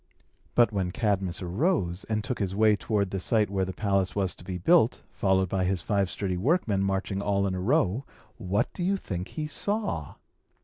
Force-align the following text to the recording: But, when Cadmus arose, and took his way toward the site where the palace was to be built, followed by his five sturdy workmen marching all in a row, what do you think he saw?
But, 0.55 0.71
when 0.71 0.89
Cadmus 0.89 1.43
arose, 1.43 2.05
and 2.05 2.23
took 2.23 2.39
his 2.39 2.55
way 2.55 2.75
toward 2.75 3.11
the 3.11 3.19
site 3.19 3.51
where 3.51 3.65
the 3.65 3.71
palace 3.71 4.15
was 4.15 4.33
to 4.33 4.43
be 4.43 4.57
built, 4.57 5.03
followed 5.11 5.47
by 5.47 5.63
his 5.65 5.83
five 5.83 6.09
sturdy 6.09 6.37
workmen 6.37 6.81
marching 6.81 7.21
all 7.21 7.45
in 7.45 7.53
a 7.53 7.59
row, 7.61 8.03
what 8.37 8.73
do 8.73 8.81
you 8.81 8.97
think 8.97 9.27
he 9.27 9.45
saw? 9.45 10.15